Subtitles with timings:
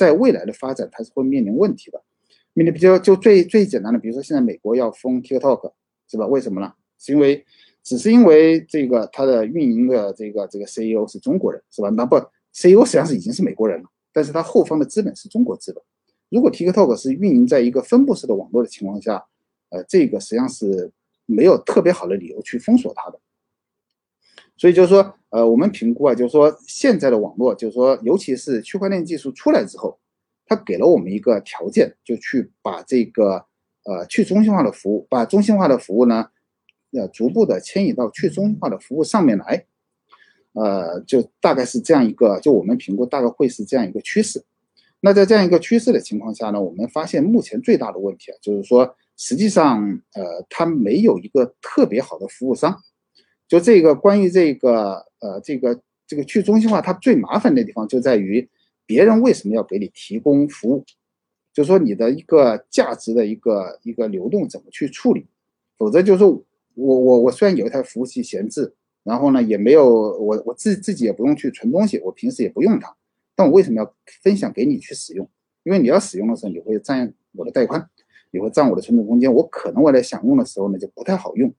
[0.00, 2.02] 在未来的发展它是会面临问题的。
[2.54, 5.72] 面临比较就最最简单的，比如说现在美国要封 TikTok，
[6.08, 6.26] 是吧？
[6.26, 6.72] 为什么呢？
[6.98, 7.44] 是因为
[7.82, 11.90] 只是因为这个它的运营的这个这个 CEO 是中国人，是吧？
[11.90, 12.16] 那不
[12.52, 15.82] CEO 实际上是已经是美国人了，但是他后方的资本是中国资本。
[16.30, 19.26] 如果 TikTok 是运营在一个分布式的网络的情况下，
[19.68, 20.90] 呃，这个实际上是
[21.26, 23.20] 没有特别好的理由去封锁它的。
[24.60, 29.98] 所以就是说，呃，我们评估啊，就是说现在的网络，就是说，尤其是区块链技术出来之后，
[30.44, 33.46] 它给了我们一个条件，就去把这个
[33.84, 36.28] 呃去中心化的服务，把中心化的服务呢，
[36.92, 39.64] 呃，逐步的迁移到去中心化的服务上面来。
[40.52, 44.44] 呃，就大概是这样一个，就我们评估大概会是这样一个趋势。
[45.00, 49.80] 那在这样一个趋势的情况下呢，我们发现目前最大的问题啊，就是说，实际上，
[50.12, 52.78] 呃，它没有一个特别好的服务商。
[53.50, 58.48] 就这个关于这个，呃，这个这个去中心化，它最麻烦的地方就在于，
[58.86, 60.84] 别人为什么要给你提供服务？
[61.52, 65.26] 就说你的一个价值的一个一个流动怎么去处理？
[65.76, 66.44] 否则就是我
[66.76, 72.94] 我我虽然有一台服务器闲置，然后呢也没有我我自自己也不用去存东西，我平时也不用它。
[73.34, 75.28] 但我为什么要分享给你去使用？
[75.64, 77.84] 因为你要使用的时候，你会占我的带宽，
[78.30, 81.52] 你会占我的存储空间，我可能我在想用的时候呢就不太好用。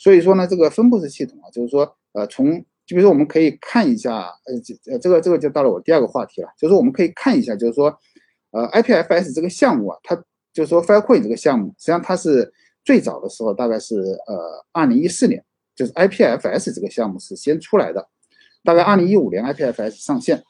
[0.00, 7.94] 所以说呢，这个分布式系统啊，就是说，呃，从就比如说我们可以看一下，呃，这呃这个这个就到了我第二个话题了，就是我们可以看一下，就是说，
[8.52, 10.16] 呃，IPFS 这个项目啊，它
[10.54, 12.50] 就是说 Filecoin 这个项目，实际上它是
[12.82, 15.44] 最早的时候大概是呃二零一四年，
[15.76, 18.08] 就是 IPFS 这个项目是先出来的，
[18.64, 20.42] 大概二零一五年 IPFS 上线。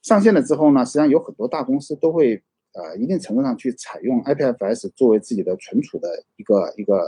[0.00, 2.40] 上线了之后呢，实际上有很多大公司都会
[2.72, 7.04] 呃一定程度上去采用 IPFS 作为自己的存储的一个一个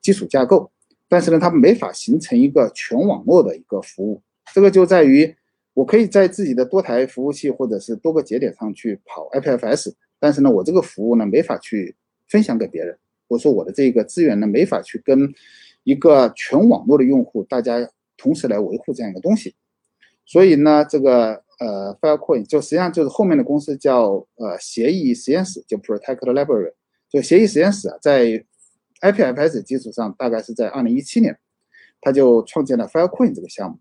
[0.00, 0.70] 基础架构，
[1.08, 4.22] 但是呢，它没法形成一个全网络的一个服务。
[4.54, 5.34] 这个就在于
[5.74, 11.96] 我可以在自己的多台服务器或者是多个节点上去跑 IPFS，但是呢，我这个服务呢没法去
[12.28, 12.98] 分享给别人，
[13.28, 15.32] 或者说我的这个资源呢没法去跟
[15.84, 19.54] 一个全网络的用户大家同时来维护这样一个东西。
[20.24, 21.42] 所以呢，这个。
[21.60, 26.72] 呃，Filecoin 就实际上就是后面的公司叫呃协议实验室，就 Protect Library，
[27.10, 28.44] 就协议实验室啊，在
[29.00, 31.38] IPFS 基础上，大概是在二零一七年，
[32.00, 33.78] 他就创建了 Filecoin 这个项目。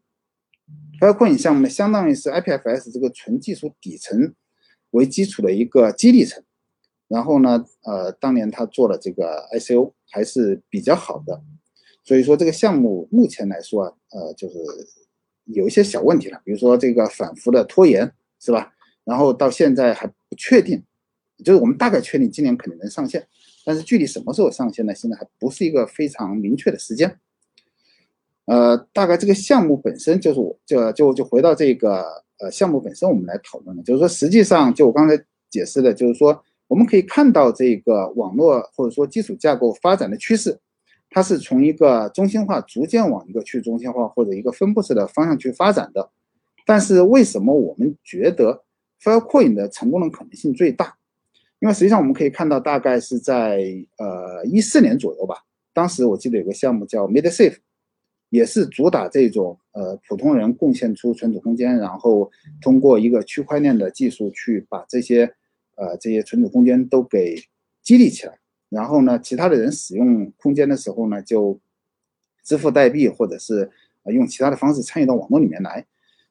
[0.99, 4.33] Filecoin 项目呢，相当于是 IPFS 这个纯技术底层
[4.91, 6.43] 为基础的一个激励层。
[7.07, 11.41] 然后呢，呃，当年他做了这个 ICO 还是比较好的，
[12.03, 14.55] 所以说这个项目目前来说啊，呃，就是。
[15.53, 18.73] 有一些小问题了，比如说这个反复的拖延，是吧？
[19.05, 20.83] 然后到现在还不确定，
[21.41, 23.25] 就是我们大概确定今年肯定能上线，
[23.67, 24.95] 但是具体什么时候上线呢？
[24.95, 27.19] 现在还不是一个非常明确的时间。
[28.45, 40.57] 呃，大概这个项目本身就是我就就就回到这个呃项目本身，我们来讨论的，就是说实际上就我刚才解释的，就是说我们可以看到这个网络或者说基础架构发展的趋势。
[41.09, 46.09] 它是从一个中心化逐渐往一个去中心化或者一个分布式的方向去发展的，
[46.65, 48.63] 但是为什么我们觉得
[49.01, 50.96] Filecoin 的成功的可能性最大？
[51.59, 53.59] 因为实际上我们可以看到，大概是在
[53.97, 57.57] 呃一四年左右吧，当时我记得有个项目叫 MidSafe，
[58.29, 62.31] 也是主打这种呃普通人贡献出存储空间，然后
[62.61, 65.33] 通过一个区块链的技术去把这些
[65.75, 67.35] 呃这些存储空间都给
[67.81, 68.37] 激励起来。
[68.69, 71.59] 然后呢，其他的人使用空间的时候呢，就
[72.43, 73.71] 支付代币，或者是
[74.03, 75.85] 呃用其他的方式参与到网络里面来。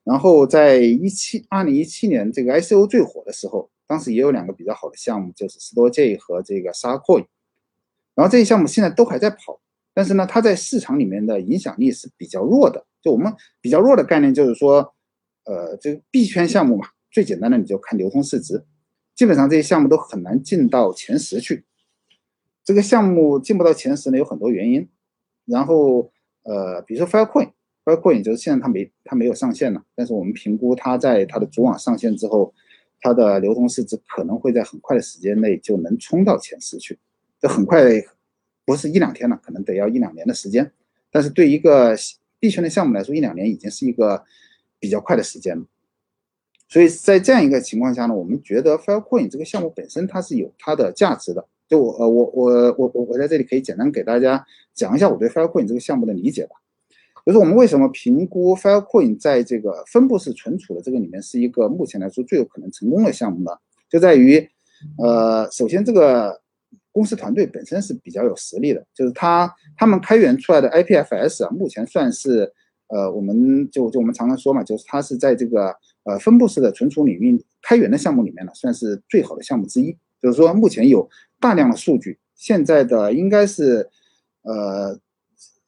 [0.05, 7.29] 然后在一七二零一七年这个 ICO 最火的时候，当时也有两个比较好的项目，就是 Storj 和这个 s a r c o i n
[8.15, 9.61] 然后这些项目现在都还在跑，
[9.93, 12.87] 但是呢，它在市场里面的影响力是比较弱的。
[13.03, 14.95] 就我们比较弱的概念就是说，
[15.45, 18.65] 呃，这个币圈项目嘛，最简单的你就看流通市值，
[19.15, 21.65] 基本上这些项目都很难进到前十去。
[22.65, 24.89] 这个项目进不到前十呢，有很多原因。
[25.45, 26.11] 然后，
[26.43, 32.53] 呃，比如说 Filecoin，Filecoin 就是现在它没它没有上线了，但是我们评估它在它的主网上线之后，
[33.01, 36.99] 它的流通市值可能会在很快的时间内就能冲到前十去。
[37.41, 37.83] 这很快，
[38.65, 40.73] 不是一两天了，可能得要一两年的时间。
[41.11, 41.97] 但是对一个
[42.39, 44.25] 币圈的项目来说，一两年已经是一个
[44.79, 45.65] 比较快的时间了。
[46.69, 51.47] 所以在这样一个情况下呢，我们觉得 Filecoin 这个项目本身它是有它的价值的。
[51.69, 54.45] 就我呃我我我我我在这里可以简单给大家
[54.75, 56.57] 讲一下我对 Filecoin 这个项目的理解吧。
[57.27, 63.51] 就是我们为什么评估 Filecoin 在这个分布式存储的这个里面是一个目前来说最有可能成功的项目呢？
[63.91, 64.49] 就在于，
[64.99, 66.41] 呃，首先这个
[66.93, 72.53] 公司团队本身是比较有实力的，就是他他们开源出来的 IPFS 啊，目前算是
[72.87, 75.75] 呃我们就就我们常常说嘛，就是它是在这个
[76.05, 79.97] 呃分布式的存储领域开源的项目里面呢，算是最好的项目之一。
[80.23, 81.09] 就是说，目前有
[81.39, 83.89] 大量的数据，现在的应该是，
[84.43, 84.99] 呃，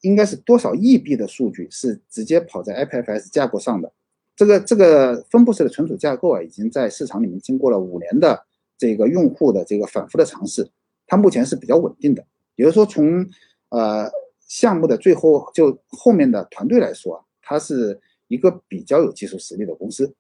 [0.08, 3.93] 应该是多少亿币的数据是直接跑在 IPFS 架构上的。
[4.34, 8.46] 这个这个分布式的存储架构啊，已经在市场里面经过了五年的
[8.78, 10.70] 这个用户的这个反复的尝试，
[11.06, 12.25] 它目前是比较稳定的。
[12.56, 13.28] 也就是说，从
[13.69, 14.10] 呃
[14.46, 20.14] 项目的最后就后面的团队来说啊，它是一个比较有技术实力的公司。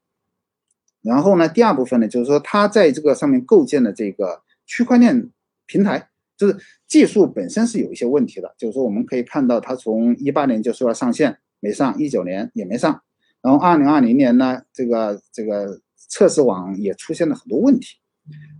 [1.00, 5.30] 然后呢，第二部分呢，就是说它在这个上面构建的这个区块链
[5.66, 6.07] 平台，
[6.38, 6.56] 就是
[6.86, 8.54] 技术本身是有一些问题的。
[8.56, 13.02] 就是说，我们可以看到，它从一八年就说要上线，没上；一九年也没上。
[13.42, 17.96] 然后二零二零年呢，这个这个测试网也出现了很多问题。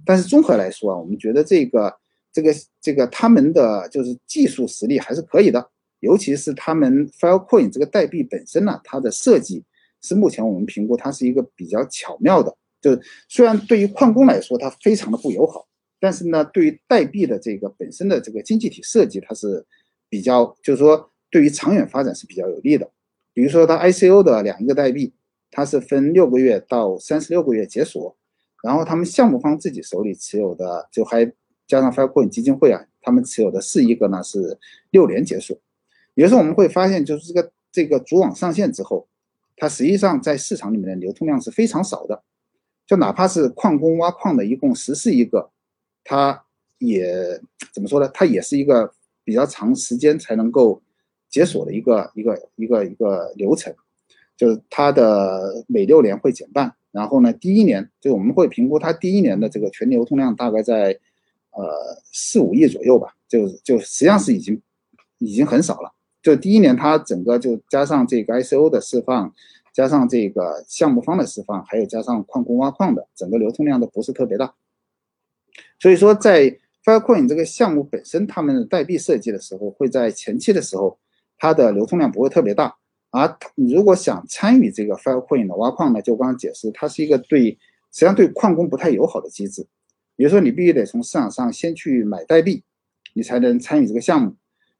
[0.05, 1.95] 但是综合来说啊，我们觉得这个
[2.33, 5.71] 这个这个他们的就是技术实力还是可以的，
[6.01, 9.65] 尤其是他们 Filecoin 这个代币本身呢，它的设计。
[10.01, 15.67] 是目前我们评估它是一个比较巧妙的，就是虽然对于矿工来说它非常的不友好，
[16.01, 19.67] 但是呢，对于代币的这个本身的这个经济体设计，它是
[20.09, 22.91] 比较，就是说对于长远发展是比较有利的。
[23.33, 25.13] 比如说它 ICO 的两个代币，
[25.51, 28.17] 它是分六个月到三十六个月解锁，
[28.63, 31.25] 然后他们项目方自己手里持有的，就还
[31.67, 34.59] 加上 Filecoin 基金会啊，他们持有的四亿个呢是
[34.91, 35.57] 六年解锁。
[36.15, 39.07] 有时候我们会发现，就是这个这个主网上线之后。
[39.61, 42.23] 它实际上在市场里面的流通量是非常少的，
[42.87, 45.51] 就哪怕是矿工挖矿的，一共十四亿个，
[46.09, 46.43] 它
[46.79, 47.05] 也
[47.71, 48.09] 怎么说呢？
[48.15, 48.91] 它也是一个
[49.25, 50.81] 比较长时间才能够
[51.29, 53.75] 解锁的一个一个一个一个流程，
[54.35, 60.99] 就是它的每六年会减半，然后呢，第一年就我们会评估它第一年的这个全流通量大概在
[61.51, 61.69] 呃
[62.11, 64.59] 四五亿左右吧，就就实际上是已经
[65.19, 65.93] 已经很少了。
[66.23, 69.31] 就第一年，它整个就加上这个 ICO 的释放，
[69.75, 74.55] 加上这个项目方的释放，还有加上矿工挖矿的，整个流通量都不是特别大。
[75.79, 80.99] 所以说，在 Filecoin 这个项目本身，他们的代币设计的时候，会在前期的时候，
[81.37, 82.75] 它的流通量不会特别大。
[83.11, 89.67] 而你如果想参与这个 Filecoin 的挖矿呢，就刚刚解释，它是一个对实际上对矿工不太友好的机制。
[90.17, 92.63] 比如说，你必须得从市场上先去买代币，
[93.15, 94.35] 你才能参与这个项目。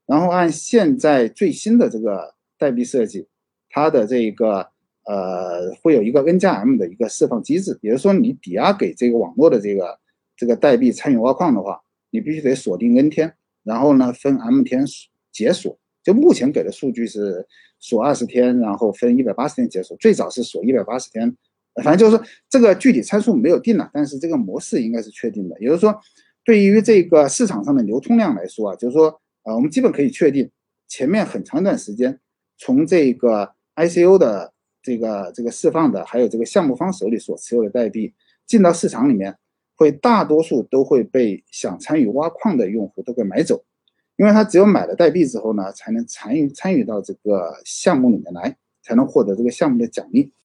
[0.05, 3.27] 然后按现在最新的这个代币设计，
[3.69, 4.67] 它的这个
[5.05, 9.97] 呃会有一个 N 加 M 的一个释放机制，也就是说你抵押给这个网络的这个
[10.39, 14.85] 这个代币参与挖矿的话，你必须得锁定 N 天，然后呢分 M 天
[15.31, 15.77] 解锁。
[16.01, 17.45] 就目前给的数据是
[17.79, 21.35] 锁二十天，然后分一百八十天解锁，最早是锁一百八十天，
[21.83, 25.59] 反正就是这个具体参数没有定了，但是这个模式应该是确定的。
[25.59, 25.99] 也就是说，
[26.45, 29.21] 对于这个市场上的流通量来说啊，就是说。
[29.43, 30.51] 啊，我们基本可以确定，
[30.89, 32.19] 前面很长一段时间，
[32.57, 34.51] 从这个 ICO 的
[34.83, 38.13] 这个这个释放的，还有这个项目方手里所持有的代币
[38.45, 39.37] 进到市场里面，
[39.79, 43.63] 会大多数都会被想参与挖矿的用户都给买走，
[44.17, 50.33] 因为他只有买了代币之后呢，才能参与参与到这个项目里面来，才能获得这个项目的奖励。